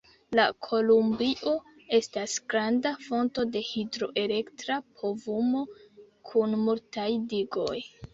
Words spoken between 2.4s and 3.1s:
granda